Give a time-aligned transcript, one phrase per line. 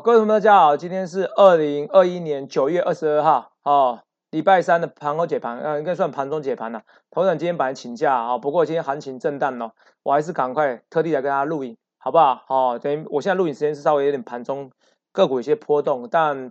[0.00, 6.82] 各位同学们，大家好，今天是二零二一年九月二十二号，哦，礼拜三的盘后解盘，呃，应该算盘中解盘了。
[7.10, 9.72] 头长今天本来请假啊，不过今天行情震荡哦，
[10.02, 12.44] 我还是赶快特地来跟大家录影，好不好？
[12.48, 14.70] 哦，等于我现在录影时间是稍微有点盘中
[15.12, 16.50] 个股有些波动，但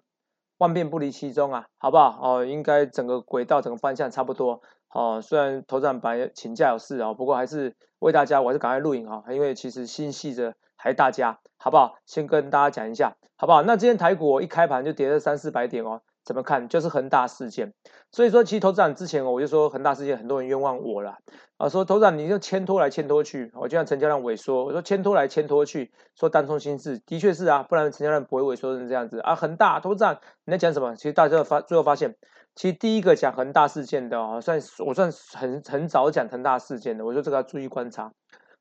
[0.57, 2.17] 万变不离其宗啊，好不好？
[2.23, 4.59] 哦，应该整个轨道、整个方向差不多。
[4.91, 10.55] 哦，虽然头长本来请假有事啊，不过还是为大家，我还是赶快录影啊，因为其实心系着。
[10.85, 11.95] 还大家好不好？
[12.05, 13.63] 先跟大家讲一下，好不好？
[13.63, 16.69] 那今天台股一开盘就跌了三四百点哦，怎么看？
[16.69, 17.73] 就是恒大事件。
[18.11, 21.17] 所以说，其实投资长之前我就说恒大事件，很多人冤枉我了
[21.57, 29.33] 啊，说投资长你就牵拖来牵拖去，我就像成交量萎缩，我说牵拖来牵拖去，说单冲心智，的确是啊，不然成交量不会萎缩成这样子啊。
[29.33, 30.95] 恒大投资长你在讲什么？
[30.95, 32.15] 其实大家发最后发现，
[32.53, 38.11] 其实第一个讲恒大事件的啊，算我算很很早讲恒大事件的，我说这个要注意观察。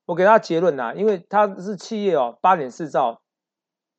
[0.05, 3.21] 我给他结论呐，因为它是企业哦，八点四兆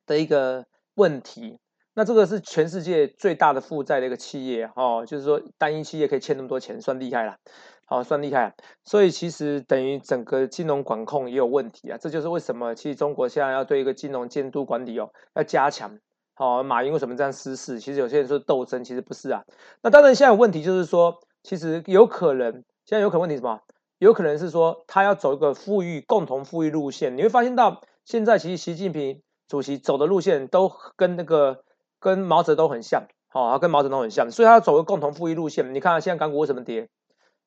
[0.05, 1.59] 的一个问题，
[1.93, 7.37] 那这个是全世界最大的负债的一个企业哦，就是说单一企业可以欠那么多钱，算厉害了，
[7.85, 8.55] 好算厉害。
[8.85, 15.99] 所以其实等于整个金融管控也有问题啊，这就是为什么其实中国现在要对一个金融监督管理哦要加强。
[16.35, 17.79] 好，马云为什么这样失势？
[17.79, 19.43] 其实有些人说斗争，其实不是啊。
[19.81, 22.53] 那当然现在有问题就是说，其实有可能
[22.85, 23.59] 现在有可能问题什么？
[23.99, 31.63] 有可能是说他要走一个富裕、共同富裕路线，你会发现到现在其实习近平主席走的路线都跟那个
[31.99, 35.73] 跟毛泽东很像，好，跟毛泽东很像，所以他要走个共同富裕路线。
[35.73, 36.89] 你看现在港股为什么跌？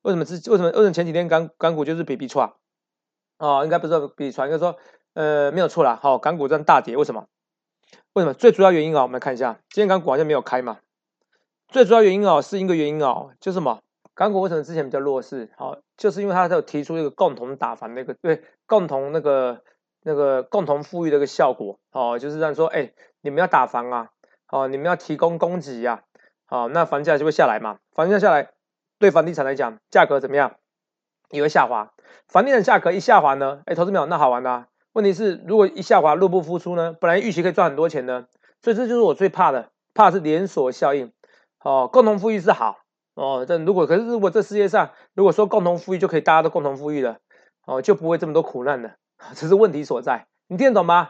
[0.01, 2.57] 为什么之为什么为什么前几天港港股就是比比错
[3.37, 3.63] 啊？
[3.63, 4.75] 应该不是比错，应该说
[5.13, 5.99] 呃没有错啦。
[6.01, 7.27] 好，港股这样大跌，为什么？
[8.13, 8.33] 为什么？
[8.33, 10.79] 最主要原因啊，我们来看一下，今天港股好像没有开嘛。
[11.67, 13.79] 最主要原因啊，是一个原因啊，就是什么？
[14.21, 15.49] 港股为什么之前比较弱势？
[15.57, 19.63] 好，就是因为它有提出一个共同打房那个对共同那个
[20.03, 21.79] 那个共同富裕的一个效果。
[21.91, 24.09] 哦，就是这样说，哎，你们要打房啊，
[24.51, 26.03] 哦，你们要提供供给呀，
[26.45, 27.79] 好，那房价就会下来嘛。
[27.93, 28.51] 房价下来，
[28.99, 30.57] 对房地产来讲，价格怎么样？
[31.31, 31.91] 也会下滑。
[32.27, 34.67] 房地产价格一下滑呢，哎，投资没有那好玩的。
[34.93, 36.93] 问题是，如果一下滑，入不敷出呢？
[37.01, 38.27] 本来预期可以赚很多钱呢，
[38.61, 41.11] 所以这就是我最怕的，怕是连锁效应。
[41.63, 42.80] 哦，共同富裕是好。
[43.21, 47.19] 哦，但如果可是如果这世界上如果说共同富裕就可以大家都共同富裕了，
[47.67, 48.95] 哦就不会这么多苦难了，
[49.37, 51.09] 这是问题所在，你听得懂吗？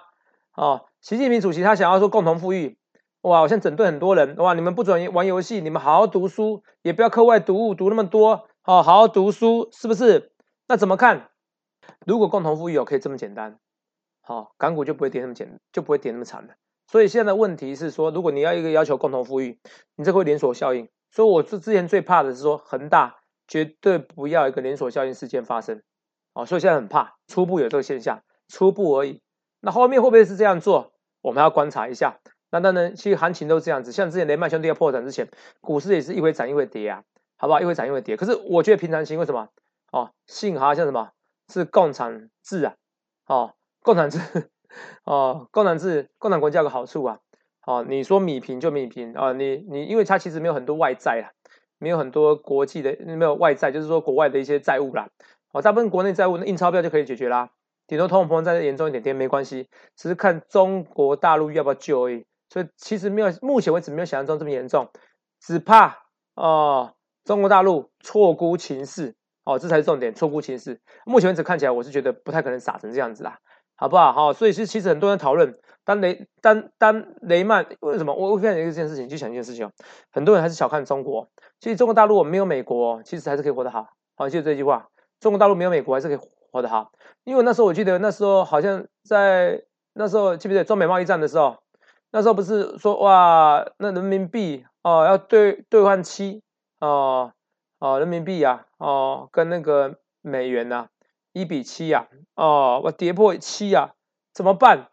[0.53, 2.77] 哦，习近平主席他想要说共同富裕，
[3.21, 10.33] 哇，我现在整顿很多人，哇，你们不准玩游戏，你们好好读书，也不要课外读物读那么多，哦，好好读书是不是？
[10.67, 11.29] 那怎么看？
[12.05, 13.57] 如果共同富裕哦可以这么简单，
[14.19, 16.55] 好，港股就不会跌那么简，就不会跌那么惨了。
[16.87, 19.57] 所以现在的问题是说，如果你要一个要求共同富裕，
[19.95, 20.89] 你这会连锁效应。
[21.11, 23.17] 所以，我之之前最怕的是说恒大
[23.47, 25.81] 绝对不要一个连锁效应事件发生，
[26.33, 29.21] 哦，所以现在很怕，初步有这个现象，初步而已。
[29.59, 30.93] 那后面会不会是这样做？
[31.21, 32.19] 我们要观察一下。
[32.49, 35.29] 那当然，其实行情都是这样子，像之前雷曼兄弟要破产之前，
[35.61, 37.03] 股市也是一回涨一回跌啊，
[37.37, 37.61] 好不好？
[37.61, 38.17] 一回涨一回跌。
[38.17, 39.49] 可是我觉得平常心，为什么？
[39.91, 41.11] 哦，幸好像什么
[41.47, 42.75] 是共产制啊？
[43.27, 44.19] 哦，共产制，
[45.03, 47.19] 哦，共产制，共产国家有个好处啊。
[47.65, 51.29] 哦，你说米平就米平啊，你你，因为它其实没有很多外债啊，
[51.77, 55.07] 没有很多国际的没有外债，就是说国外的一些债务啦。
[55.53, 57.51] 哦，大部分国内债务印钞票就可以解决啦，
[57.85, 62.25] 顶多通货膨胀再严重一点点没关系，只是看中国大陆要不要救而已。
[62.49, 64.89] 所以其实没有，目前为止没有想象中这么严重，
[65.39, 65.99] 只怕
[66.35, 66.93] 哦
[67.23, 70.81] 中国大陆错估情势哦，这才是重点，错估情势。
[71.05, 73.37] 目前为止看起来我是觉得不太可能傻成这样子啦。
[73.75, 74.13] 好不好？
[74.13, 78.13] 好，所以是其实很多人讨论，当雷当当雷曼为什么？
[78.13, 79.69] 我我看一件事情，就想一件事情，
[80.11, 81.27] 很多人还是小看中国。
[81.59, 83.87] 其实中国大陆没有美国，其实还是可以活得好。
[84.15, 86.91] 好，记住这句话：中国大陆没有美国，还是可以活得好。
[87.23, 91.57] 因为那时候我记得那时候好像在那时候记不记得中美贸易战的时候，
[92.11, 96.41] 那时候不是说哇，那人民币哦要兑兑换七
[96.79, 97.33] 哦
[97.79, 100.87] 哦人民币呀哦跟那个美元呐。
[101.33, 103.93] 一比七呀，哦，我跌破七呀，
[104.33, 104.90] 怎么办？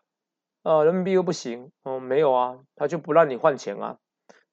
[0.68, 3.96] 呃，人民币又不行，哦，没有啊，他就不让你换钱啊，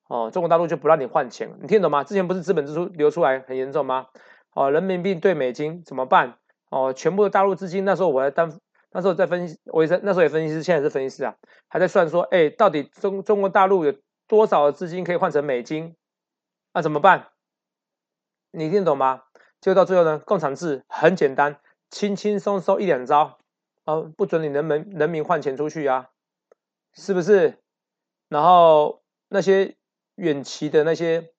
[0.07, 2.05] 哦，中国大陆就不让你换钱，你听懂吗？
[2.05, 4.07] 之前不是资本支出流出来很严重吗？
[4.53, 6.37] 哦，人民币兑美金怎么办？
[6.71, 8.49] 哦，全部的大陆资金，那时候我还当，
[8.93, 11.35] 那时候在分析，我也在那时候也分析师，现在是分析师啊，
[11.67, 13.93] 还在算说，哎，到底中中国大陆有
[14.25, 15.97] 多少的资金可以换成美金？
[16.73, 17.27] 那怎么办？
[18.51, 19.23] 你听懂吗？
[19.59, 21.57] 就到最后呢，共产制很简单。
[21.89, 23.37] 轻轻松松一两招，
[23.85, 26.09] 啊，不准你人民人民换钱出去啊，
[26.93, 27.59] 是不是？
[28.27, 29.77] 然后那些
[30.15, 31.31] 远期的那些，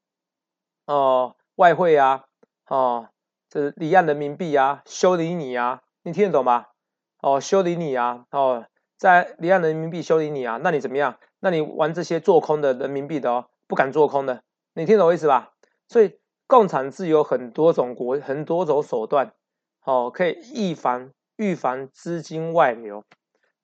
[0.86, 2.24] 哦，外汇啊，
[2.68, 3.08] 哦，
[3.48, 6.66] 这离岸人民币啊，修理你啊，你听得懂吗？
[7.20, 8.66] 哦，修理你啊，哦，
[8.96, 11.18] 在离岸人民币修理你啊，那你怎么样？
[11.40, 14.44] 那你玩这些做空的人民币的哦，不敢做空的，
[14.74, 15.52] 你听懂我意思吧？
[15.88, 19.32] 所以共产自由很多种国，很多种手段，
[19.82, 23.04] 哦，可以预防预防资金外流，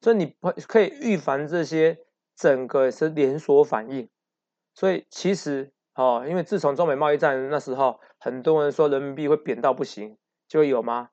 [0.00, 0.34] 所以你
[0.66, 1.98] 可以预防这些
[2.36, 4.08] 整个是连锁反应。
[4.74, 10.16] 所以其实哦，因为自从中美贸易战那时候，很多人说人民币会贬到不行，
[10.48, 11.10] 就会有吗？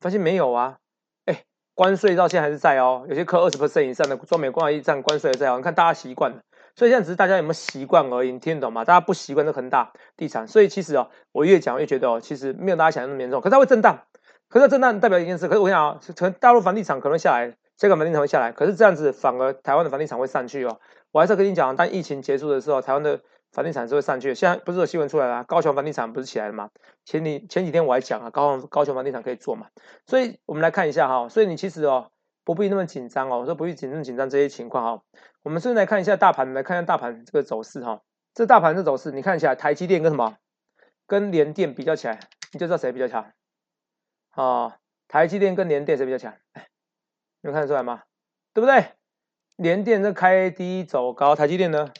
[0.00, 0.78] 发现没有啊？
[1.26, 1.44] 哎，
[1.74, 5.56] 关税到现在还是在哦，有些扣二十 percent 以上的中美贸易战关税还在哦。
[5.58, 6.42] 你看大家习惯了，
[6.74, 8.84] 所以现在只是大家有没有习惯而已，你听得懂吗？
[8.84, 14.06] 大家不习惯这恒大地产，所以其实哦，我越讲越觉得哦，其实没有大家想象那么严重，可是它会震荡，
[14.52, 17.56] 可是震荡代表一件事，可是我想啊，可能大陆房地产可能下来。
[17.78, 20.78] 香港房地产会下来，可是这样子反而台湾的房地产会上去哦。
[21.10, 23.18] 我还是跟你讲，当疫情结束的时候，台湾的
[23.50, 24.34] 房地产是会上去。
[24.34, 26.68] 现在不是有新闻出来了，高雄房地产不是起来了吗？
[27.06, 29.68] 前你前几天我还讲啊，高雄高雄房地产可以做嘛。
[30.04, 32.10] 所以我们来看一下哈，所以你其实哦
[32.44, 35.02] 不必那么紧张哦，我说不必紧张紧张这些情况哈。
[35.42, 38.02] 我们顺便来看一下大盘，来看一下大盘这个走势哈。
[38.34, 40.36] 这大盘的走势，你看一下台积电跟什么？
[41.06, 42.20] 跟联电比较起来，
[42.52, 43.24] 你就知道谁比较强
[44.32, 44.78] 啊？
[45.08, 46.34] 台积电跟联电谁比较强？
[47.42, 48.02] 能看得出来吗？
[48.52, 48.86] 对不对？
[49.56, 51.92] 联电这开低走高，台积电呢？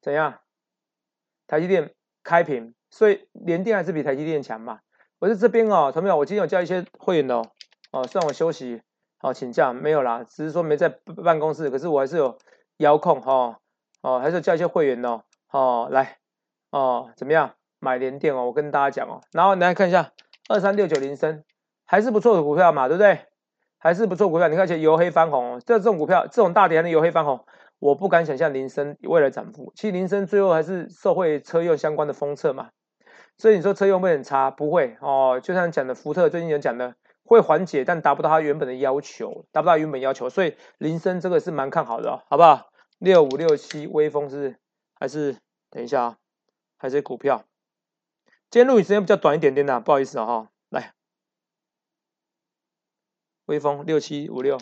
[0.00, 0.40] 怎样？
[1.46, 4.80] 台积电开平，所以联电还是比台积电强嘛？
[5.20, 7.42] 我在这边哦，同学们，我今天有叫一些会员哦，
[7.90, 8.82] 哦，算我休息，
[9.20, 10.88] 哦，请假没有啦，只是说没在
[11.24, 12.38] 办公室，可是我还是有
[12.78, 13.58] 遥控哈，
[14.02, 16.18] 哦，还是叫一些会员哦，哦，来，
[16.70, 17.54] 哦，怎么样？
[17.80, 20.12] 买联电哦，我跟大家讲哦，然后来看一下
[20.48, 21.44] 二三六九零升，
[21.84, 23.20] 还是不错的股票嘛，对不对？
[23.76, 27.44] 还是不错股票，你看起油黑翻红，这这种股票，这种大跌还能油黑翻红，
[27.78, 29.72] 我不敢想象林森未来涨幅。
[29.76, 32.70] 其实林森最后还是受惠车用相关的封测嘛，
[33.36, 34.50] 所以你说车用会很差？
[34.50, 42.70] 不会哦，就像讲的福特最近有讲的会缓解，但达不到它原本的要求，达不到原本要求，所以林森这个是蛮看好的，好不好？
[42.98, 44.56] 六五六七微风是
[44.98, 45.36] 还是
[45.70, 46.16] 等一下啊？
[46.78, 47.44] 还是股票？
[48.50, 50.48] 今天录影时间比较短一点点的，不好意思啊哈。
[53.44, 54.58] 微风六七五六，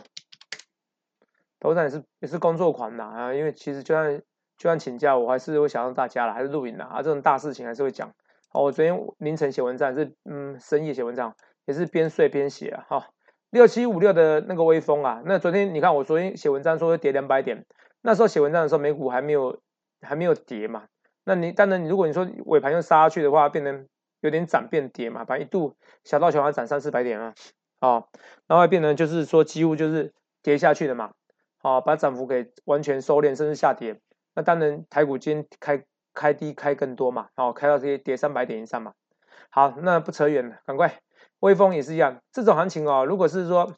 [1.59, 4.19] 头上也是也是工作狂的啊，因为其实就算
[4.57, 8.09] 就算请假，我还是会想到大家了，还是录影的啊，这种大事情还是会讲。
[8.53, 11.35] 哦，我昨天凌晨写文章是嗯深夜写文章，
[11.65, 12.87] 也是边睡边写啊。
[12.89, 13.09] 哈，
[13.51, 17.67] 六七五六的那个微风啊，那昨天你看我昨天写文章说跌两百点，
[18.03, 19.61] 那时候写文章的时候美股还没有
[20.01, 20.87] 还没有跌嘛，
[21.29, 23.89] 那你当然你如果你说尾盘又杀下去的话，变成
[24.21, 27.35] 有点涨变跌嘛，反一度小道琼还涨三四百点啊。
[27.81, 28.09] 哦，
[28.47, 31.13] 然后变成就是说几乎就是跌下去的嘛，
[31.59, 34.01] 好，把涨幅给完全收敛，甚至下跌。
[34.35, 35.85] 那当然台股今天开
[36.15, 38.95] 开低开更多嘛，哦，开到这些跌三百点以上嘛。
[39.51, 41.01] 好，那不扯远了，赶快，
[41.41, 43.75] 微风也是一样，这种行情哦，如果是说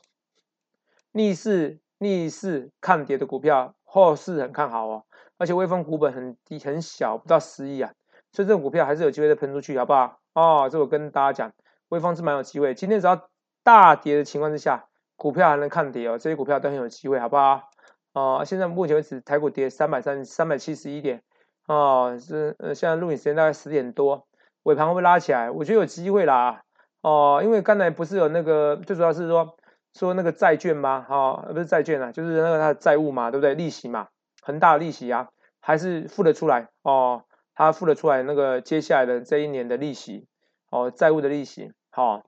[1.13, 5.05] 逆势逆势看跌的股票，后市很看好哦，
[5.39, 7.91] 而且微风股本很低很小，不到十亿啊，
[8.33, 10.19] 所以这种股票还是有机会再喷出去，好不好？
[10.35, 11.53] 哦，这我跟大家讲，
[11.89, 13.29] 微风是蛮有机会，今天只要。
[13.65, 17.69] 大跌的情况之下，股票还能看跌哦，这些股票都很有机会，好不好？
[18.15, 21.23] 哦，现在目前为止，台股跌三百三三百七十一点，
[21.67, 24.27] 哦，是呃，现在录影时间大概十点多，
[24.63, 25.51] 尾盘会不会拉起来？
[25.51, 26.63] 我觉得有机会啦，
[27.03, 29.55] 哦，因为刚才不是有那个，最主要是说
[29.93, 31.05] 说那个债券吗？
[31.07, 33.55] 哈，不是债券啊，就是那个它的债务嘛，对不对？
[33.55, 34.09] 利息嘛，
[34.49, 35.29] 很大的利息啊，
[35.61, 37.25] 还是付得出来哦，
[37.55, 40.27] 他付得出来那个接下来的这一年的利息，
[40.71, 42.25] 哦，债务的利息，好。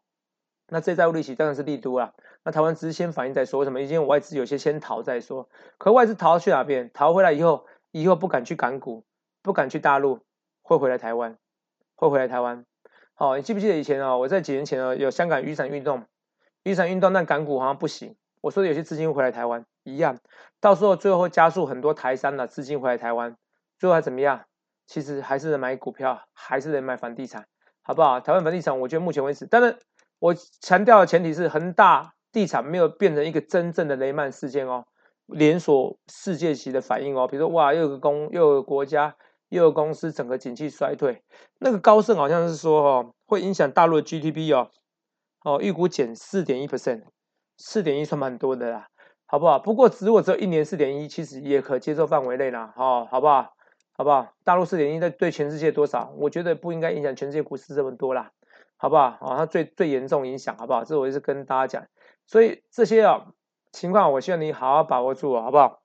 [0.69, 2.12] 那这债务利息当然是利多啦。
[2.45, 3.81] 那台湾只是先反应再说，什么？
[3.81, 5.49] 因为外资有些先逃再说。
[5.79, 6.91] 可外资逃去哪边？
[6.93, 9.07] 逃回来以后，以后不敢去港股，
[9.43, 10.21] 不敢去大陆，
[10.61, 11.39] 会回来台湾，
[11.97, 12.67] 会回来台湾。
[13.15, 14.19] 好，你记不记得以前啊？
[14.19, 16.05] 我在几年前啊，有香港雨伞运动，
[16.65, 18.15] 雨伞运动，但港股好像不行。
[18.43, 20.18] 我说的有些资金会回来台湾一样，
[20.60, 23.37] 到时候最后加速很多台商的资金回来台湾，
[23.78, 24.44] 最后还怎么样？
[24.87, 27.46] 其实还是买股票，还是得买房地产，
[27.82, 28.20] 好不好？
[28.20, 29.78] 台湾房地产，我觉得目前为止，当然。
[30.22, 34.84] 我强调的前提是恒大地产没有变成一个真正的雷曼事件哦，
[35.25, 39.16] 连锁世界级的反应哦，比如说哇，又有个公，又有个国家，
[39.49, 41.22] 又有公司整个景气衰退，
[41.58, 44.68] 那个高盛好像是说哦，会影响大陆的 GDP 哦，
[45.42, 47.04] 哦，预估减四点一 percent，
[47.56, 48.88] 四点一算蛮多的啦，
[49.30, 49.60] 好不好？
[49.60, 53.54] 不过如果只有一年四点一，其实也可接受范围内啦，哦，好不好？
[53.92, 54.32] 好不好？
[54.42, 56.12] 大陆四点一在对全世界多少？
[56.16, 58.32] 我觉得不应该影响全世界股市这么多啦。
[58.76, 59.04] 好不好？
[59.20, 60.82] 啊，它最最严重影响，好不好？
[60.82, 61.87] 这我也是跟大家讲，
[62.26, 63.28] 所以这些啊
[63.70, 65.80] 情况，我希望你好好把握住，好不好？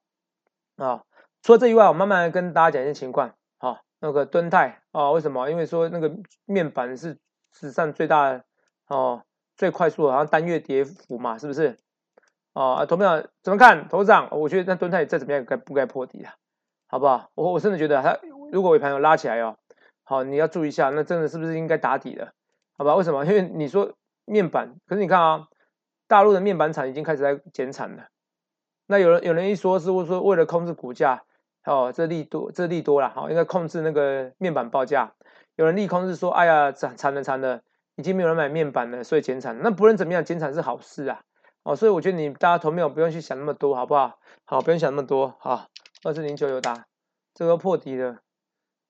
[0.78, 1.04] 啊，
[1.44, 3.36] 除了这以外，我慢慢跟大家讲一些情况。
[3.60, 5.52] 好，那个敦泰啊，为什么？
[5.52, 6.12] 因为说那个
[6.46, 7.20] 面板是
[7.54, 8.42] 史上最大
[8.88, 9.22] 哦，
[9.56, 11.78] 最快速的，好像单月跌幅嘛，是不是？
[12.56, 13.90] 哦，投票怎么看？
[13.90, 16.34] 头涨，我觉得那蹲泰再怎么样该不该破底啊？
[16.88, 17.30] 好不好？
[17.36, 18.18] 我我真的觉得它
[18.50, 19.58] 如果尾盘有拉起来哦，
[20.06, 22.32] 好，你要注意一下，那真的是不是应该打底了？
[22.78, 22.96] 好吧？
[22.96, 23.26] 为什么？
[23.26, 23.92] 因为你说
[24.24, 25.48] 面板，可是你看啊，
[26.08, 28.06] 大陆的面板厂已经开始在减产了。
[28.88, 31.24] 那有人有人一说是说为了控制股价，
[31.66, 35.12] 哦，这利多这利多了，好，应该控制那个面板报价。
[35.58, 37.60] 有人利空是说，哎呀，惨惨了惨了，
[37.96, 39.60] 已经没有人买面板了，所以减产。
[39.62, 41.22] 那不论怎么样，减产是好事啊。
[41.66, 44.20] 哦，所以我觉得你大家投票不用去想那么多，好不好？
[44.46, 45.36] 好，不用想那么多。
[45.40, 45.66] 好，
[46.04, 46.86] 二四零九有打，
[47.34, 48.20] 这个破底了，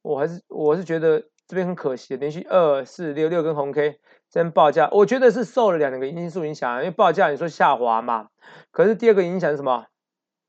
[0.02, 8.28] 我还是我是觉得这边很可惜，连续二四六六根红 K 这边报价，我觉得是受了两个因素影响，因为报价你说下滑嘛，
[8.72, 9.86] 可是第二个影响是什么？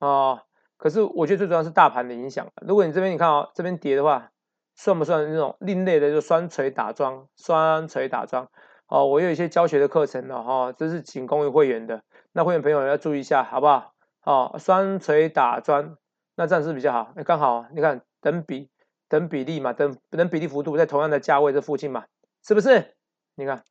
[0.00, 0.40] 哦，
[0.76, 2.48] 可是我觉得最主要是大盘的影响。
[2.66, 4.32] 如果你这边你看哦，这边跌的话，
[4.74, 7.28] 算不算那种另类的就双锤打桩？
[7.36, 8.48] 双锤打桩。
[8.88, 12.02] 哦，我有一些教学的课程了哈，这是仅供于会员的。
[12.36, 13.94] 那会员朋友要注意一下，好不好？
[14.20, 15.96] 哦，双锤打砖，
[16.34, 17.14] 那这样是比较好。
[17.16, 18.70] 哎，刚好你看等比
[19.08, 22.04] 等比例嘛，等等比例幅度在同样的价位这附近嘛，
[22.42, 22.94] 是不是？
[23.36, 23.64] 你看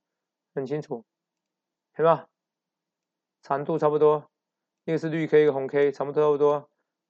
[0.56, 1.06] 很清楚，
[1.96, 2.26] 对吧？
[3.44, 4.32] 长度差不多，
[4.86, 6.68] 一个是绿 K，一个红 K，差不多差不多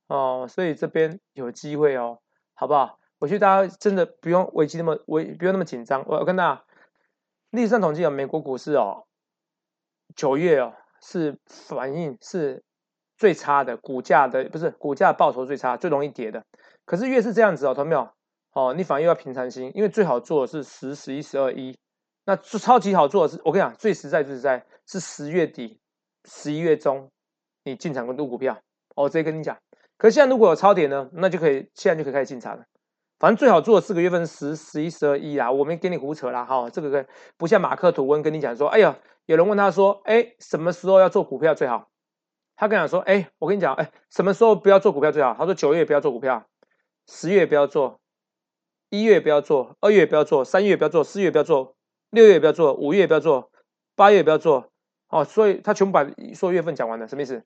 [0.08, 0.46] 哦。
[0.50, 2.20] 所以这边有机会哦，
[2.54, 3.00] 好不好？
[3.20, 6.04] 我觉得大家真的不用危机那么危，不用那么紧张。
[6.06, 6.66] 我跟大家。
[7.52, 9.08] 历史上统计啊，美国股市哦，
[10.18, 10.74] 九月哦
[11.08, 12.64] 是反应是
[13.16, 16.44] 最差的，股价的不是股价报酬最差，最容易跌的。
[16.84, 18.10] 可是越是这样子哦，同没有？
[18.54, 21.78] 哦，你反而又要平常心，因为最好做的是十、十一、十二、一，
[22.26, 25.80] 那超级好做的是，我跟你讲，最实在、最实在是十月底、
[26.24, 27.10] 十一月中
[27.64, 28.58] 你进场跟入股票，
[28.96, 29.58] 我直接跟你讲。
[29.98, 32.66] 可是现在如果有超跌呢，那就可以现在就可以开始进场了。
[33.18, 37.06] 反正最好做四个月份十、十一、十二、一啦，我没给你胡扯啦，哈，这个
[37.38, 41.88] 不像马克吐温跟你讲说，哎呀，有人问他说，哎，什么时候要做股票最好？
[42.58, 45.34] 他跟讲说，哎，我跟你讲，哎，什么时候不要做股票最好？
[45.38, 46.46] 他说九月不要做股票，
[47.08, 48.00] 十月不要做，
[48.90, 51.76] 一月不要做，二月不要做，三月不要做，四月不要做，
[52.10, 53.50] 六月不要做，五月不要做，
[53.96, 54.70] 八月不要做，
[55.10, 57.44] 哦，所以他全部把所有月份讲完了，什么意思？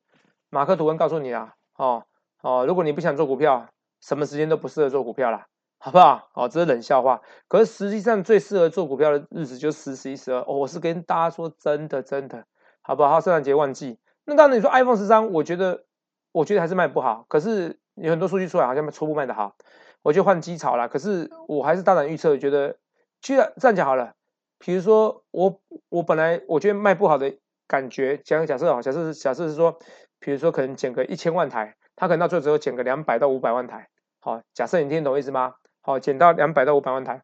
[0.50, 2.04] 马克吐温告诉你啊，哦
[2.42, 3.68] 哦，如果你不想做股票，
[4.02, 5.46] 什么时间都不适合做股票啦。
[5.82, 6.30] 好不好？
[6.34, 7.22] 哦，这是冷笑话。
[7.48, 10.42] 可是实际上最适合做股票的日子就是十、十一、十二。
[10.42, 12.46] 哦，我是跟大家说真的，真的，
[12.82, 13.22] 好不好？
[13.22, 13.98] 圣诞节旺季。
[14.26, 15.86] 那当然你说 iPhone 十三，我觉得，
[16.34, 17.26] 我觉得还是卖不好。
[17.30, 19.56] 可是有很多数据出来，好像初步卖的好，
[20.02, 20.90] 我就换机槽了。
[20.90, 22.76] 可是我还是大胆预测，觉得，
[23.22, 24.16] 其实这样讲好了。
[24.58, 27.34] 比如说我，我本来我觉得卖不好的
[27.68, 29.80] 感觉，讲假设哦，假设假设是说，
[30.20, 33.88] 比如说可能减个一千万台，它可能到最后只有减个两百到五百万台。
[34.20, 35.54] 好，假设你听懂意思吗？
[35.82, 37.24] 好，减到两百到五百万台，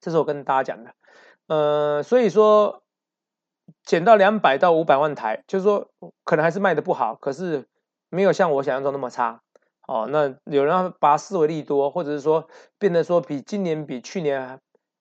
[0.00, 0.94] 这是我跟大家讲的。
[1.46, 2.82] 呃，所以说
[3.82, 5.90] 减到两百到五百万台，就是说
[6.24, 7.66] 可能还是卖的不好，可是
[8.10, 9.40] 没有像我想象中那么差。
[9.86, 14.58] 哦，那有人把它视为利多，或者是说变得说比今年比去年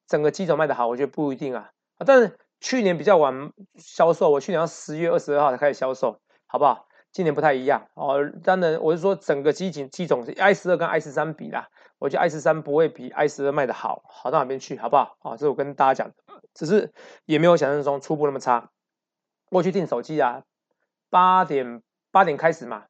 [0.08, 1.72] 整个机种卖的好，我觉得不一定啊。
[2.06, 6.88] 但是去年比较晚销售，我去年要十月二十二号才开始销售，好不好？
[7.14, 8.30] 今年不太一样哦。
[8.44, 11.70] 当然，我是说整个机型机种是 i 十二跟 i 十三比啦。
[12.04, 15.16] 我觉得 i 十三不会比 i 十二卖的好，好到哪边去，好不好？
[15.22, 16.12] 啊，这是我跟大家讲，
[16.54, 16.92] 只是
[17.24, 18.72] 也没有想象中初步那么差。
[19.50, 20.44] 我去订手机啊，
[21.10, 21.82] 八点
[22.12, 22.84] 八点开始嘛，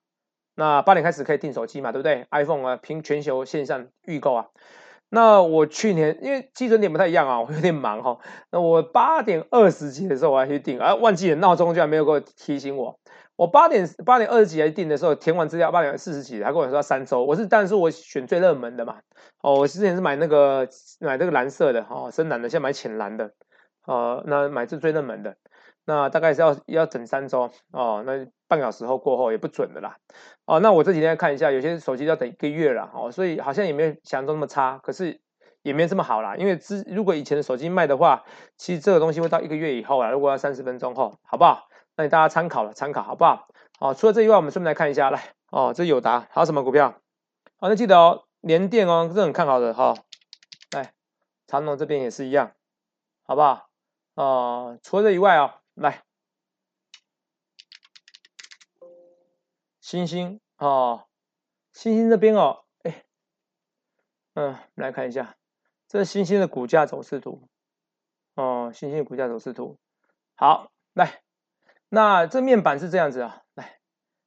[0.55, 4.48] 那八点开始可以订手机嘛，对不对？iPhone 啊，凭全球线上预购啊。
[5.10, 8.17] 那我去年因为基准点不太一样啊，我有点忙哈。
[8.50, 13.00] 那我八点二十几的时候我还去订，啊，忘记了闹钟居然没有给我提醒我。
[13.35, 17.23] 我八点八点二十几来订的时候，填完资料八点四十几，他跟我说要三周。
[17.23, 18.97] 我是，但是我选最热门的嘛。
[19.41, 20.67] 哦，我之前是买那个
[20.99, 23.31] 买这个蓝色的，哦，深蓝的，现在买浅蓝的。
[23.85, 25.35] 呃，那买这最热门的，
[25.85, 28.01] 那大概是要要等三周哦。
[28.05, 29.97] 那半小时后过后也不准的啦。
[30.45, 32.89] 哦，那我这几天看一下，有些手机要等一个月了。
[32.93, 35.19] 哦，所以好像也没有想象中那么差，可是
[35.63, 36.35] 也没这么好啦。
[36.37, 38.23] 因为之如果以前的手机卖的话，
[38.57, 40.11] 其实这个东西会到一个月以后啊。
[40.11, 41.67] 如果要三十分钟后，好不好？
[41.95, 43.47] 那你大家参考了，参考好不好？
[43.79, 47.00] 好，除了这以外，我们顺便来看一下，来哦，这友达还有什么股票？
[47.57, 49.93] 好，那记得哦，联电哦，这很看好的哈。
[50.71, 50.93] 来，
[51.45, 52.55] 长隆这边也是一样，
[53.23, 53.69] 好不好？
[54.15, 56.03] 哦，除了这以外哦，来，
[59.81, 61.05] 星星哦，
[61.73, 63.03] 星星这边哦，哎，
[64.33, 65.35] 嗯，来看一下，
[65.88, 67.47] 这是星星的股价走势图
[68.33, 69.77] 哦，星星的股价走势图，
[70.35, 71.21] 好，来。
[71.95, 73.77] 那这面板是这样子啊，来，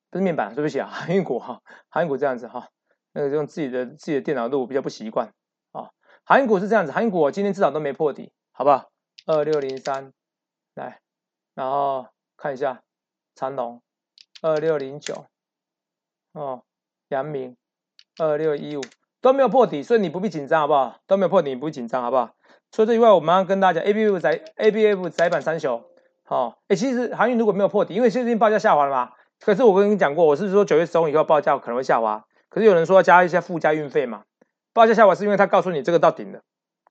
[0.08, 2.68] 不是面板，对不起啊，航运股哈，航运股这样子哈，
[3.10, 5.34] 那个用自己的自己的电脑录比较不习惯
[5.72, 5.90] 啊，
[6.22, 8.88] 航运股是这样子，航运股今天至少都没破底，好不好？
[9.26, 10.12] 二六零三，
[10.74, 11.00] 来，
[11.56, 12.06] 然后
[12.36, 12.84] 看一下
[13.34, 13.82] 长龙，
[14.42, 15.26] 二六零九，
[16.34, 16.62] 哦，
[17.08, 17.56] 阳明
[18.20, 18.82] 二六一五
[19.20, 21.00] 都没有破底，所以你不必紧张，好不好？
[21.08, 22.36] 都没有破底，你不必紧张，好不好？
[22.70, 25.84] 除了这以外，我马上跟大家，A B F 窄 A B F 窄板三雄，
[26.28, 34.24] 好，哎，其实航运如果没有破底，因为最近报价下滑了嘛，可是我跟你讲过，我是说九月中以后报价可能会下滑，可是有人说要加一些附加运费嘛，
[34.72, 36.40] 报价下滑是因为他告诉你这个到顶了，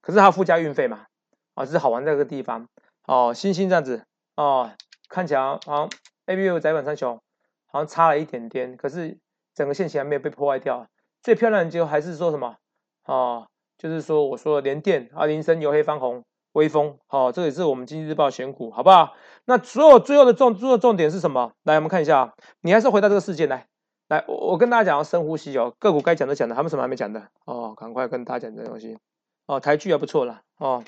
[0.00, 1.06] 可是他附加运费嘛，
[1.54, 2.66] 啊，这是好玩这个地方，
[3.06, 4.04] 哦，星星这样子，
[4.36, 4.70] 哦，
[5.08, 5.90] 看起来好像
[6.26, 7.20] A B U 窄板三雄。
[7.68, 9.18] 好像差了一点点，可是
[9.54, 10.86] 整个线型还没有被破坏掉。
[11.20, 12.56] 最漂亮的就还是说什么
[13.02, 13.48] 啊？
[13.76, 16.24] 就是说我说的联电啊，林森、油黑、方红、
[16.56, 19.12] 微风，好，这也是我们经济日报选股，好不好？
[19.44, 21.52] 那所有最后的重最后重点是什么？
[21.64, 23.66] 来，我们看一下，你还是回到这个事件来。
[24.08, 27.74] 来，我跟大家讲，深呼吸哦，个股该讲的讲的，他们什么还没讲的哦？
[27.76, 28.96] 赶快跟大家讲这东西
[29.44, 29.60] 哦。
[29.60, 30.82] 台剧还不错了哦，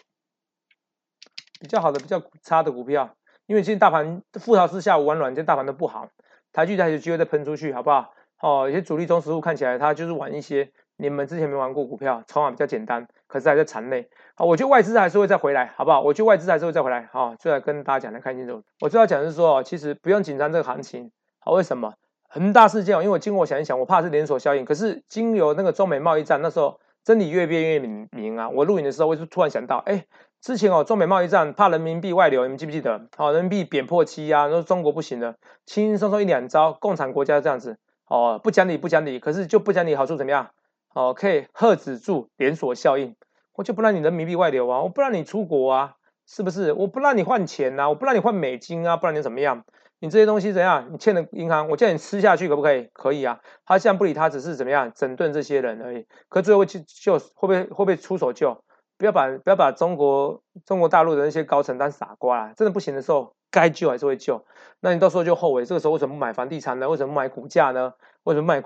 [1.61, 6.09] 比较好的、比较差的股票，因为今天大盘覆巢之下无完卵，今天大盘都不好。
[6.51, 8.15] 台剧才有机会再喷出去，好不好？
[8.41, 14.09] 哦，有些主力中实物看起来它就是玩一些你们之前没玩过股票，筹码比较简单，可是还在场内。
[14.35, 16.01] 好，我觉得外资还是会再回来，好不好？
[16.01, 17.09] 我觉得外资还是会再回来。
[17.13, 18.61] 好，就来跟大家讲，来看清楚。
[18.81, 21.11] 我最要讲的是说，其实不用紧张这个行情。
[21.39, 21.95] 好，为什么？
[22.29, 24.65] 恒大事件，因为我经过想一想，我怕是连锁效应。
[24.65, 28.49] 可是经由那个中美贸易战，那时候真理越辩越明明啊。
[28.49, 30.05] 我录影的时候，我就突然想到，哎。
[30.41, 33.09] 之前哦，中美贸易战怕人民币外流，你们记不记得？
[33.17, 35.35] 好，人民币贬破七啊，说中国不行了，
[35.67, 37.77] 轻轻松松一两招，共产国家这样子
[38.07, 40.51] 哦，不讲理不讲理，可是就不讲理好处怎么样？
[40.95, 43.15] 哦，可以遏止住连锁效应，
[43.55, 45.95] 我就不让你人民币外流啊，我不让你出国啊，
[46.27, 46.73] 是不是？
[46.73, 49.65] 我不让你换钱呐，我不让你换美金啊，不然你怎么样？
[50.01, 50.89] 你这些东西怎样？
[50.93, 52.89] 你欠的银行，我叫你吃下去可不可以？
[52.93, 58.63] 可以啊，他现在不理他，只是怎么样整顿这些人而已，可最后会去救，会不会会不会出手救？
[58.97, 62.53] 不要把不要把中国中国大陆的那些高层当傻瓜啊！
[62.57, 64.45] 真的不行的时候，该救还是会救。
[64.81, 66.89] 那你到时候就后悔，这个时候为什么不买房地产呢？
[66.89, 67.93] 为什么不买股价呢？
[68.25, 68.61] 为什么买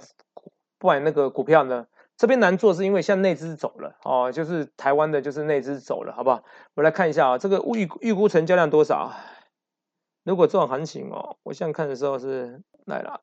[0.78, 1.86] 不买那个股票呢？
[2.22, 6.44] 这边难做是因为像内资走了哦，就是台湾的，就是内资走了，好不好？
[6.74, 9.10] 我来看一下啊，这个预预估成交量多少？
[10.22, 13.22] 如果这种行情哦，我现在看的时候是来了，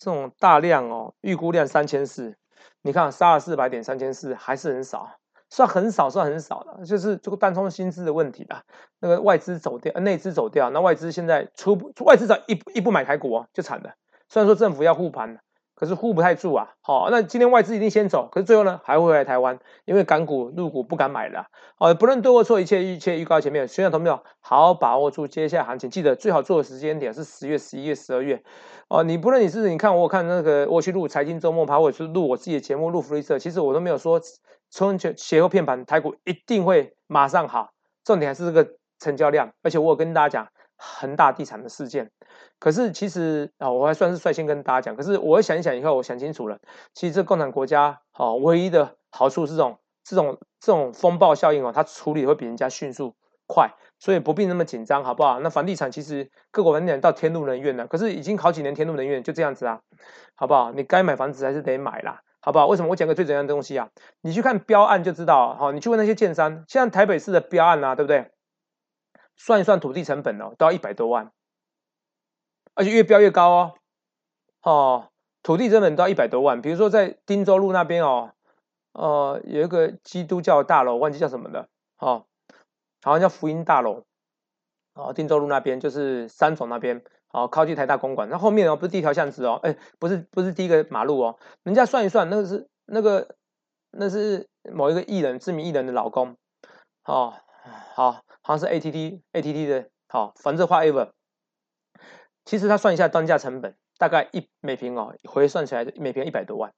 [0.00, 2.36] 这种大量哦，预估量三千四，
[2.82, 5.08] 你看杀了四百点，三千四还是很少。
[5.48, 8.64] 算很少，算很少的，就是这个单冲薪资的问题啦。
[8.98, 13.94] 那个外资走掉，内资走掉，那外资现在出不外资早一一不买台股哦，就惨了。
[14.28, 15.38] 虽然说政府要护盘，
[15.80, 16.68] 可是护不太住啊。
[16.82, 21.46] 好，那今天外资一定先走，可是最后呢还会来台湾，因为港股入股不敢买了。
[21.78, 25.88] 哦，不论对或错，一切一切预告前面，宣传投票，好好把握住接下来行情。
[25.88, 28.42] 记得最好做的时间点是十月、十一月、十二月。
[28.88, 34.20] 哦，你不论你是你看我看那个我去录财经周末盘，或者是录我自己的节目录福利社，其实我都没有说。
[34.72, 37.70] 春节前后片盘，台股一定会马上好。
[38.04, 40.48] 重点还是这个成交量，而且我有跟大家讲
[40.80, 42.10] 恒大地产的事件。
[42.58, 44.96] 可是其实啊，我还算是率先跟大家讲。
[44.96, 46.58] 可是我想一想以后，我想清楚了，
[46.94, 53.14] 其实这共产国家哦，唯一的好处是这种这种这种风暴效应哦，它处理会比人家迅速
[53.46, 55.40] 快，所以不必那么紧张，好不好？
[55.40, 59.80] 那房地产其实各国房地产到天怒人怨了，可是已经好几年天怒人怨，就这样子啊，
[60.34, 60.72] 好不好？
[60.72, 62.22] 你该买房子还是得买啦。
[62.42, 62.66] 好不好？
[62.68, 63.90] 为什么我讲个最简单的东西啊？
[64.22, 65.54] 你去看标案就知道。
[65.56, 68.30] 好，你去问那些建商，像台北市的标案啊，对不对？
[69.42, 71.32] 算一算土地成本哦，都要一百多万，
[72.74, 73.74] 而且越标越高哦。
[74.62, 75.08] 哦，
[75.42, 76.60] 土地成本都要一百多万。
[76.60, 78.32] 比如说在汀州路那边哦，
[78.92, 81.68] 呃，有一个基督教大楼，忘记叫什么了。
[81.96, 82.26] 哦，
[83.02, 84.04] 好像叫福音大楼。
[84.92, 87.02] 哦，汀州路那边就是三重那边。
[87.28, 93.36] 好，靠近台大公馆，那后面哦，不是第一条巷子哦，哎，不是不是第一个马路哦，人家算一算，那个是那个
[93.92, 96.36] 那是某一个艺人，知名艺人的老公，
[97.04, 97.32] 哦，
[97.94, 101.10] 好，好像是 A T T A T T 的，好，反正话 ever，
[102.44, 106.72] 其实他算一下单价成本，大概一每平哦，回算起来每平一百多万，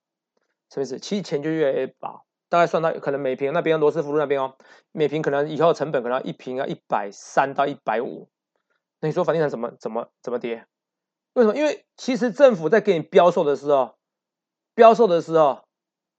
[0.71, 0.99] 是不是？
[1.01, 4.55] 其实钱就越来越薄，大概算到可能每平那边罗斯福路那边哦，
[4.91, 8.29] 每平可能以后成本可能一平要一百三到一百五。
[9.01, 10.67] 那你说房地产怎么怎么怎么跌？
[11.33, 11.57] 为什么？
[11.57, 13.97] 因为其实政府在给你标售的时候，
[14.75, 15.65] 标售的时候，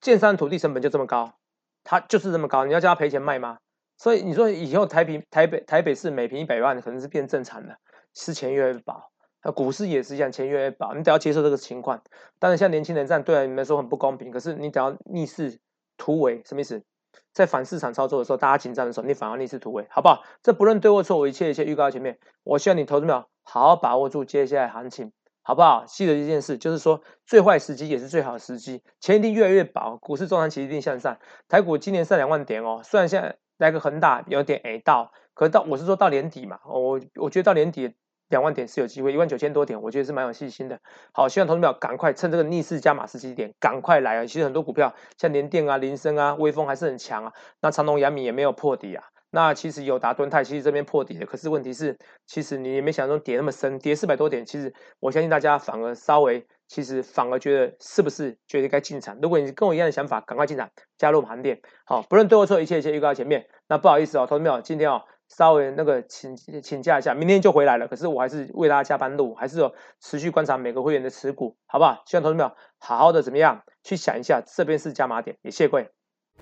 [0.02, 1.36] 建商土地成本就这么高，
[1.84, 3.60] 它就是这么高，你要叫他赔钱卖吗？
[4.04, 7.78] 所以你说以后台平台北台北市每平一百万可能是变正常的，
[8.14, 9.02] 是钱越来越薄，
[9.42, 12.04] 那股市也是一样，钱越来越薄，你得要接受这个情况。
[12.38, 15.58] 当然，像年轻人这样对你们说很不公平，可是你得要逆势
[15.96, 16.84] 突围，什么意思？
[17.32, 20.22] 在反市场操作的时候，大家紧张的时候，你反而逆势突围，好不好？
[20.42, 22.20] 这不论对或错，我一切一切预告前面。
[22.44, 25.14] 我希望你投资秒好好把握住接下来行情，
[25.44, 25.86] 好不好？
[25.88, 31.18] 记得一件事，就是说最坏时机也是最好时机，钱一定越来越薄，股市中长期一定向上。
[31.48, 37.96] 台股今年上两万点哦，虽然现在来个恒大有点 A 到，可是到我是说到年底嘛，我我觉得到年底
[38.28, 40.82] 两万点是有机会，一万九千多点，我觉得是蛮有信心的。
[41.14, 44.26] 好，希望投资者赶快趁这个逆势加码时机点，赶快来啊！
[44.26, 49.06] 其实很多股票像联电啊、林森啊、威风还是很强啊，那长隆、阳明也没有破底啊。
[49.32, 51.98] 那其实有达敦泰，其实这边破底了，可是问题是，
[52.28, 59.18] 其实你也没想中跌那么深，跌四百多点，其实我相信大家反而稍微，其实反而觉得是不是觉得该进场？
[59.22, 61.60] 如果你跟我一样的想法，赶快进场，加入盘店。
[61.84, 63.48] 好，不论对或错，一切一切预告前面。
[63.68, 67.88] 那不好意思哦，同志们，今天哦稍微那个请请假一下，明天就回来了。
[67.88, 72.04] 可是我还是为大家加班录，还是有持续观察每个会员的持股，好不好？
[72.06, 75.90] 希望投资友好好的怎么样去想一下，这边是加码点，也谢贵。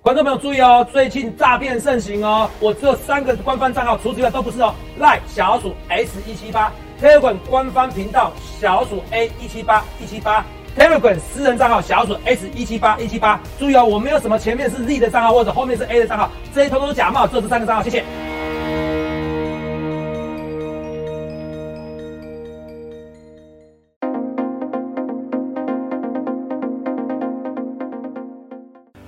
[0.02, 4.74] 观众朋友注意哦，最近诈骗盛行哦，我只有三个官方账号，除此之外都不是哦。
[4.98, 10.44] 赖小鼠 S 一七八黑管官方频道小鼠 A 一七八一七八
[10.78, 13.40] ，Telegram 私人账号小鼠 S 一七八一七八。
[13.58, 18.04] 注意哦，我没有什么前面是 Z 的账号或者后面是 A 的账号，这些通通假冒，只有这三个账号，谢谢。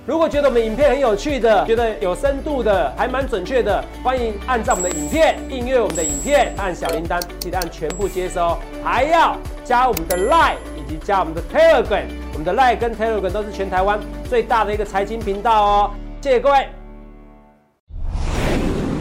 [0.07, 16.67] 如果觉得我们影片很有趣的，觉得有深度的，还蛮准确的，欢迎按照我们的影片订阅我们的影片，按小铃铛，记得按全部接收，还要加我们的 Line 以及加我们的 Telegram，我们的 Line 跟 Telegram 都是全台湾最大的一个财经频道哦，谢谢各位。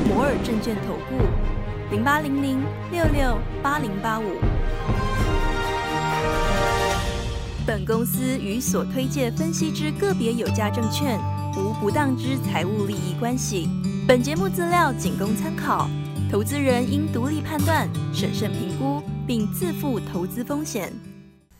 [0.08, 1.24] 摩尔证券投顾
[1.90, 4.24] 零八零零六六八零八五。
[7.66, 11.18] 本公司与所推介分析之个别有价证券
[11.56, 13.68] 无不当之财务利益关系。
[14.06, 15.88] 本节目资料仅供参考，
[16.30, 20.92] 投资人应独立判断、审慎评估，并自负投资风险。